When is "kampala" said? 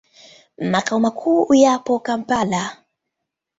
2.05-2.63